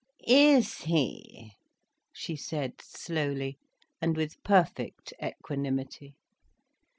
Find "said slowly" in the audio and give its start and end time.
2.35-3.59